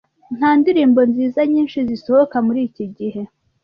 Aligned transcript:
Nta 0.37 0.49
ndirimbo 0.59 0.99
nziza 1.09 1.39
nyinshi 1.51 1.77
zisohoka 1.89 2.37
muri 2.45 2.59
iki 2.67 2.85
gihe. 2.97 3.21